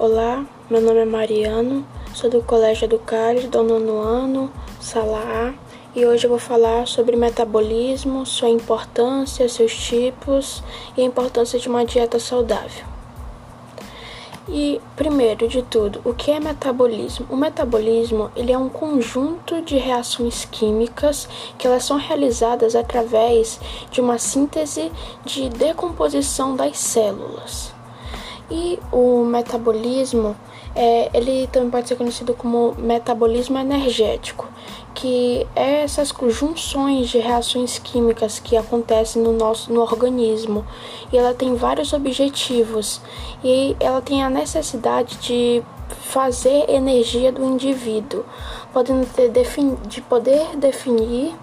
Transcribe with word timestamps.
Olá, 0.00 0.46
meu 0.70 0.80
nome 0.80 1.00
é 1.00 1.04
Mariano, 1.04 1.84
sou 2.14 2.30
do 2.30 2.40
Colégio 2.40 2.84
Educares, 2.84 3.46
do 3.46 3.64
nono 3.64 3.98
ano, 3.98 4.48
sala 4.80 5.18
A, 5.18 5.54
e 5.92 6.06
hoje 6.06 6.24
eu 6.24 6.30
vou 6.30 6.38
falar 6.38 6.86
sobre 6.86 7.16
metabolismo, 7.16 8.24
sua 8.24 8.48
importância, 8.48 9.48
seus 9.48 9.76
tipos 9.76 10.62
e 10.96 11.02
a 11.02 11.04
importância 11.04 11.58
de 11.58 11.68
uma 11.68 11.84
dieta 11.84 12.20
saudável. 12.20 12.86
E 14.48 14.80
primeiro 14.94 15.48
de 15.48 15.62
tudo, 15.62 16.00
o 16.04 16.14
que 16.14 16.30
é 16.30 16.38
metabolismo? 16.38 17.26
O 17.28 17.36
metabolismo 17.36 18.30
ele 18.36 18.52
é 18.52 18.56
um 18.56 18.68
conjunto 18.68 19.60
de 19.62 19.78
reações 19.78 20.44
químicas 20.44 21.28
que 21.58 21.66
elas 21.66 21.82
são 21.82 21.96
realizadas 21.96 22.76
através 22.76 23.58
de 23.90 24.00
uma 24.00 24.16
síntese 24.16 24.92
de 25.24 25.48
decomposição 25.48 26.54
das 26.54 26.78
células. 26.78 27.76
E 28.50 28.78
o 28.90 29.24
metabolismo, 29.24 30.34
é, 30.74 31.10
ele 31.12 31.46
também 31.48 31.70
pode 31.70 31.88
ser 31.88 31.96
conhecido 31.96 32.32
como 32.32 32.74
metabolismo 32.78 33.58
energético, 33.58 34.48
que 34.94 35.46
é 35.54 35.82
essas 35.82 36.14
junções 36.28 37.10
de 37.10 37.18
reações 37.18 37.78
químicas 37.78 38.38
que 38.38 38.56
acontecem 38.56 39.22
no 39.22 39.32
nosso 39.32 39.72
no 39.72 39.80
organismo. 39.82 40.64
E 41.12 41.18
ela 41.18 41.34
tem 41.34 41.54
vários 41.56 41.92
objetivos 41.92 43.00
e 43.44 43.76
ela 43.78 44.00
tem 44.00 44.22
a 44.22 44.30
necessidade 44.30 45.16
de 45.18 45.62
fazer 45.88 46.70
energia 46.70 47.30
do 47.30 47.44
indivíduo, 47.44 48.24
podendo 48.72 49.06
ter 49.06 49.30
de 49.86 50.00
poder 50.00 50.56
definir 50.56 51.34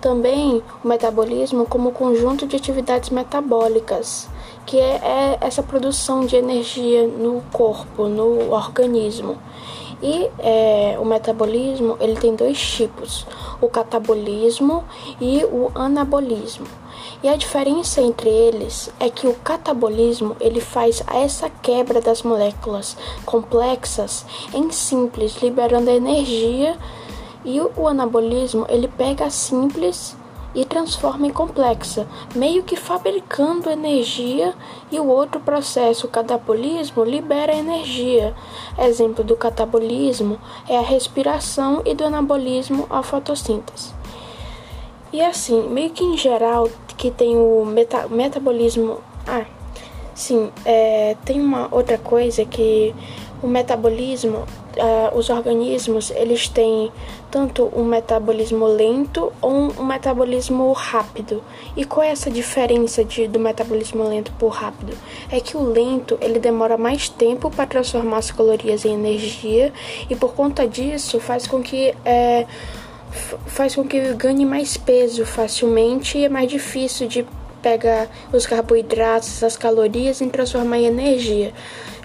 também 0.00 0.62
o 0.84 0.86
metabolismo 0.86 1.66
como 1.66 1.90
conjunto 1.90 2.46
de 2.46 2.56
atividades 2.56 3.10
metabólicas 3.10 4.28
que 4.66 4.78
é, 4.78 4.96
é 4.96 5.38
essa 5.40 5.62
produção 5.62 6.24
de 6.26 6.36
energia 6.36 7.06
no 7.06 7.42
corpo, 7.52 8.08
no 8.08 8.52
organismo. 8.52 9.38
E 10.02 10.30
é, 10.38 10.96
o 10.98 11.04
metabolismo 11.04 11.96
ele 12.00 12.16
tem 12.16 12.34
dois 12.34 12.60
tipos, 12.60 13.26
o 13.60 13.68
catabolismo 13.68 14.84
e 15.20 15.44
o 15.44 15.70
anabolismo. 15.74 16.66
E 17.22 17.28
a 17.28 17.36
diferença 17.36 18.02
entre 18.02 18.28
eles 18.28 18.90
é 19.00 19.08
que 19.08 19.26
o 19.26 19.34
catabolismo 19.34 20.36
ele 20.40 20.60
faz 20.60 21.02
essa 21.10 21.48
quebra 21.48 22.00
das 22.00 22.22
moléculas 22.22 22.96
complexas 23.24 24.26
em 24.52 24.70
simples, 24.70 25.36
liberando 25.42 25.90
energia, 25.90 26.76
e 27.44 27.60
o 27.60 27.88
anabolismo 27.88 28.66
ele 28.68 28.88
pega 28.88 29.30
simples 29.30 30.16
e 30.54 30.64
transforma 30.64 31.26
em 31.26 31.30
complexa, 31.30 32.06
meio 32.34 32.62
que 32.62 32.76
fabricando 32.76 33.70
energia, 33.70 34.54
e 34.90 35.00
o 35.00 35.06
outro 35.06 35.40
processo, 35.40 36.06
o 36.06 36.10
catabolismo, 36.10 37.04
libera 37.04 37.54
energia. 37.54 38.34
Exemplo 38.78 39.24
do 39.24 39.36
catabolismo 39.36 40.38
é 40.68 40.78
a 40.78 40.82
respiração 40.82 41.82
e 41.84 41.94
do 41.94 42.04
anabolismo 42.04 42.86
a 42.88 43.02
fotossíntese. 43.02 43.92
E 45.12 45.20
assim, 45.20 45.68
meio 45.68 45.90
que 45.90 46.02
em 46.02 46.16
geral, 46.16 46.68
que 46.96 47.10
tem 47.10 47.36
o 47.36 47.64
meta 47.64 48.08
metabolismo. 48.08 48.98
Ah, 49.26 49.44
sim, 50.14 50.50
é, 50.64 51.16
tem 51.24 51.40
uma 51.40 51.68
outra 51.70 51.96
coisa 51.98 52.44
que 52.44 52.94
o 53.44 53.46
metabolismo, 53.46 54.38
uh, 54.38 55.18
os 55.18 55.28
organismos, 55.28 56.10
eles 56.12 56.48
têm 56.48 56.90
tanto 57.30 57.70
um 57.76 57.84
metabolismo 57.84 58.66
lento 58.66 59.30
ou 59.42 59.52
um 59.52 59.84
metabolismo 59.84 60.72
rápido. 60.72 61.44
E 61.76 61.84
qual 61.84 62.06
é 62.06 62.10
essa 62.10 62.30
diferença 62.30 63.04
de, 63.04 63.28
do 63.28 63.38
metabolismo 63.38 64.02
lento 64.08 64.32
por 64.38 64.48
rápido? 64.48 64.96
É 65.30 65.40
que 65.40 65.58
o 65.58 65.62
lento 65.62 66.16
ele 66.22 66.38
demora 66.38 66.78
mais 66.78 67.10
tempo 67.10 67.50
para 67.50 67.66
transformar 67.66 68.16
as 68.16 68.30
calorias 68.30 68.86
em 68.86 68.94
energia 68.94 69.74
e 70.08 70.16
por 70.16 70.32
conta 70.32 70.66
disso 70.66 71.20
faz 71.20 71.46
com 71.46 71.62
que 71.62 71.94
é, 72.02 72.46
faz 73.46 73.74
com 73.74 73.84
que 73.84 74.14
ganhe 74.14 74.46
mais 74.46 74.78
peso 74.78 75.26
facilmente 75.26 76.16
e 76.16 76.24
é 76.24 76.30
mais 76.30 76.50
difícil 76.50 77.06
de 77.06 77.26
pegar 77.64 78.08
os 78.30 78.44
carboidratos, 78.44 79.42
as 79.42 79.56
calorias 79.56 80.20
e 80.20 80.26
transformar 80.26 80.76
em 80.76 80.84
energia. 80.84 81.54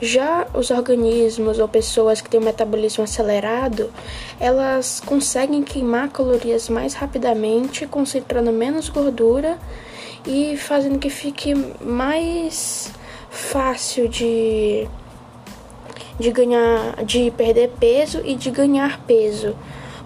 Já 0.00 0.46
os 0.54 0.70
organismos 0.70 1.58
ou 1.58 1.66
pessoas 1.66 2.20
que 2.20 2.30
têm 2.30 2.38
um 2.38 2.44
metabolismo 2.44 3.02
acelerado, 3.02 3.90
elas 4.38 5.00
conseguem 5.04 5.64
queimar 5.64 6.10
calorias 6.10 6.68
mais 6.68 6.94
rapidamente, 6.94 7.84
concentrando 7.88 8.52
menos 8.52 8.88
gordura 8.88 9.58
e 10.24 10.56
fazendo 10.56 11.00
que 11.00 11.10
fique 11.10 11.52
mais 11.82 12.92
fácil 13.28 14.06
de 14.08 14.88
de 16.20 16.32
ganhar, 16.32 17.04
de 17.04 17.30
perder 17.30 17.70
peso 17.78 18.20
e 18.24 18.34
de 18.34 18.50
ganhar 18.50 19.00
peso. 19.06 19.54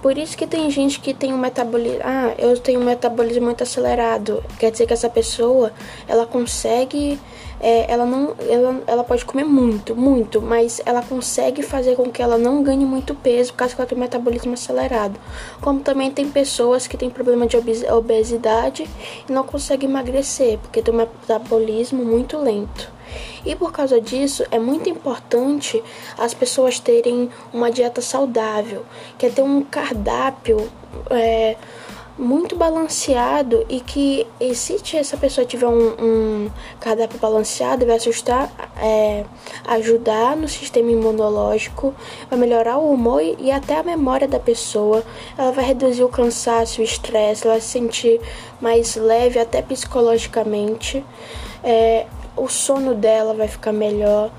Por 0.00 0.16
isso 0.16 0.36
que 0.36 0.46
tem 0.46 0.70
gente 0.70 1.00
que 1.00 1.12
tem 1.12 1.32
um 1.32 1.38
metabolismo. 1.38 2.00
Ah, 2.04 2.32
eu 2.38 2.56
tenho 2.58 2.80
um 2.80 2.84
metabolismo 2.84 3.46
muito 3.46 3.62
acelerado. 3.62 4.44
Quer 4.58 4.70
dizer 4.70 4.86
que 4.86 4.92
essa 4.92 5.08
pessoa 5.08 5.72
ela 6.06 6.24
consegue. 6.24 7.18
É, 7.60 7.90
ela 7.90 8.06
não. 8.06 8.36
Ela, 8.48 8.80
ela 8.86 9.04
pode 9.04 9.24
comer 9.24 9.44
muito, 9.44 9.96
muito, 9.96 10.40
mas 10.40 10.80
ela 10.86 11.02
consegue 11.02 11.62
fazer 11.62 11.96
com 11.96 12.10
que 12.10 12.22
ela 12.22 12.38
não 12.38 12.62
ganhe 12.62 12.86
muito 12.86 13.12
peso 13.12 13.52
que 13.52 13.62
ela 13.62 13.86
tem 13.86 13.98
um 13.98 14.00
metabolismo 14.00 14.54
acelerado. 14.54 15.18
Como 15.60 15.80
também 15.80 16.12
tem 16.12 16.30
pessoas 16.30 16.86
que 16.86 16.96
têm 16.96 17.10
problema 17.10 17.46
de 17.46 17.56
obesidade 17.90 18.88
e 19.28 19.32
não 19.32 19.42
conseguem 19.42 19.90
emagrecer, 19.90 20.58
porque 20.58 20.80
tem 20.80 20.94
um 20.94 20.98
metabolismo 20.98 22.04
muito 22.04 22.38
lento. 22.38 22.97
E 23.44 23.54
por 23.54 23.72
causa 23.72 24.00
disso, 24.00 24.44
é 24.50 24.58
muito 24.58 24.88
importante 24.88 25.82
as 26.16 26.34
pessoas 26.34 26.78
terem 26.78 27.30
uma 27.52 27.70
dieta 27.70 28.00
saudável, 28.00 28.84
que 29.16 29.26
é 29.26 29.30
ter 29.30 29.42
um 29.42 29.62
cardápio 29.62 30.70
é, 31.10 31.56
muito 32.18 32.56
balanceado 32.56 33.64
e 33.68 33.80
que 33.80 34.26
e 34.40 34.54
se 34.54 34.96
essa 34.96 35.16
pessoa 35.16 35.46
tiver 35.46 35.68
um, 35.68 35.94
um 36.00 36.50
cardápio 36.80 37.18
balanceado, 37.18 37.86
vai 37.86 37.96
assustar, 37.96 38.50
é, 38.76 39.24
ajudar 39.68 40.36
no 40.36 40.48
sistema 40.48 40.90
imunológico, 40.90 41.94
vai 42.28 42.38
melhorar 42.38 42.78
o 42.78 42.90
humor 42.90 43.22
e 43.22 43.50
até 43.52 43.76
a 43.76 43.82
memória 43.84 44.26
da 44.26 44.40
pessoa, 44.40 45.04
ela 45.36 45.52
vai 45.52 45.64
reduzir 45.64 46.02
o 46.02 46.08
cansaço, 46.08 46.80
o 46.80 46.84
estresse, 46.84 47.44
ela 47.44 47.54
vai 47.54 47.60
se 47.60 47.68
sentir 47.68 48.20
mais 48.60 48.96
leve 48.96 49.38
até 49.38 49.62
psicologicamente. 49.62 51.04
É, 51.62 52.06
o 52.38 52.48
sono 52.48 52.94
dela 52.94 53.34
vai 53.34 53.48
ficar 53.48 53.72
melhor. 53.72 54.30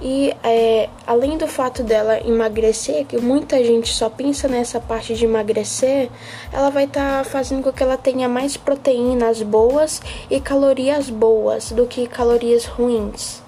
E 0.00 0.32
é, 0.44 0.88
além 1.04 1.36
do 1.36 1.48
fato 1.48 1.82
dela 1.82 2.20
emagrecer, 2.24 3.04
que 3.04 3.18
muita 3.18 3.62
gente 3.64 3.92
só 3.92 4.08
pensa 4.08 4.46
nessa 4.46 4.78
parte 4.78 5.14
de 5.14 5.24
emagrecer, 5.24 6.08
ela 6.52 6.70
vai 6.70 6.84
estar 6.84 7.24
tá 7.24 7.24
fazendo 7.24 7.64
com 7.64 7.72
que 7.72 7.82
ela 7.82 7.96
tenha 7.96 8.28
mais 8.28 8.56
proteínas 8.56 9.42
boas 9.42 10.00
e 10.30 10.40
calorias 10.40 11.10
boas 11.10 11.72
do 11.72 11.84
que 11.84 12.06
calorias 12.06 12.64
ruins. 12.64 13.42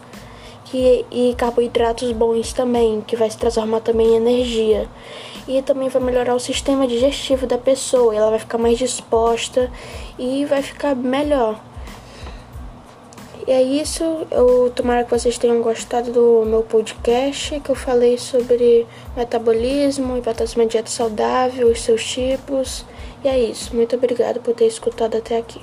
Que, 0.64 1.04
e 1.10 1.34
carboidratos 1.36 2.10
bons 2.12 2.52
também, 2.52 3.00
que 3.00 3.16
vai 3.16 3.30
se 3.30 3.38
transformar 3.38 3.80
também 3.80 4.08
em 4.08 4.16
energia. 4.16 4.88
E 5.46 5.62
também 5.62 5.88
vai 5.88 6.02
melhorar 6.02 6.34
o 6.34 6.40
sistema 6.40 6.86
digestivo 6.86 7.46
da 7.46 7.58
pessoa, 7.58 8.14
ela 8.14 8.30
vai 8.30 8.38
ficar 8.38 8.58
mais 8.58 8.78
disposta 8.78 9.70
e 10.18 10.44
vai 10.44 10.62
ficar 10.62 10.94
melhor. 10.94 11.60
E 13.46 13.52
é 13.52 13.62
isso. 13.62 14.26
Eu 14.30 14.70
tomara 14.74 15.04
que 15.04 15.10
vocês 15.10 15.38
tenham 15.38 15.62
gostado 15.62 16.12
do 16.12 16.44
meu 16.46 16.62
podcast, 16.62 17.60
que 17.60 17.70
eu 17.70 17.74
falei 17.74 18.18
sobre 18.18 18.86
metabolismo, 19.16 20.16
importância 20.16 20.54
de 20.54 20.60
uma 20.60 20.66
dieta 20.68 20.90
saudável, 20.90 21.68
os 21.68 21.82
seus 21.82 22.04
tipos. 22.04 22.84
E 23.24 23.28
é 23.28 23.38
isso. 23.38 23.74
Muito 23.74 23.96
obrigada 23.96 24.40
por 24.40 24.54
ter 24.54 24.66
escutado 24.66 25.16
até 25.16 25.38
aqui. 25.38 25.60